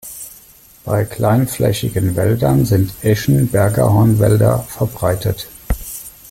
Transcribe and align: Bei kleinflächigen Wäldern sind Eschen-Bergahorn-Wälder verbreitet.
Bei 0.83 1.03
kleinflächigen 1.05 2.15
Wäldern 2.15 2.65
sind 2.65 2.91
Eschen-Bergahorn-Wälder 3.03 4.61
verbreitet. 4.61 5.47